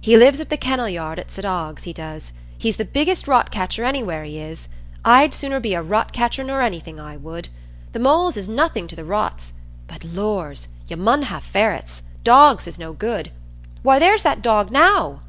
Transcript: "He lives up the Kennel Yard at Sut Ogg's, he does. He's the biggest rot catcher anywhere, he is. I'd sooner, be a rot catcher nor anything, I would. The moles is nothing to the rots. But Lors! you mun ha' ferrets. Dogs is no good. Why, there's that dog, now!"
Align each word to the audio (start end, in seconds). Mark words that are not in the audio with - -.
"He 0.00 0.16
lives 0.16 0.40
up 0.40 0.48
the 0.48 0.56
Kennel 0.56 0.88
Yard 0.88 1.20
at 1.20 1.30
Sut 1.30 1.44
Ogg's, 1.44 1.84
he 1.84 1.92
does. 1.92 2.32
He's 2.58 2.78
the 2.78 2.84
biggest 2.84 3.28
rot 3.28 3.52
catcher 3.52 3.84
anywhere, 3.84 4.24
he 4.24 4.40
is. 4.40 4.66
I'd 5.04 5.32
sooner, 5.32 5.60
be 5.60 5.72
a 5.74 5.82
rot 5.82 6.12
catcher 6.12 6.42
nor 6.42 6.62
anything, 6.62 6.98
I 6.98 7.16
would. 7.16 7.48
The 7.92 8.00
moles 8.00 8.36
is 8.36 8.48
nothing 8.48 8.88
to 8.88 8.96
the 8.96 9.04
rots. 9.04 9.52
But 9.86 10.02
Lors! 10.02 10.66
you 10.88 10.96
mun 10.96 11.22
ha' 11.22 11.38
ferrets. 11.40 12.02
Dogs 12.24 12.66
is 12.66 12.76
no 12.76 12.92
good. 12.92 13.30
Why, 13.84 14.00
there's 14.00 14.24
that 14.24 14.42
dog, 14.42 14.72
now!" 14.72 15.20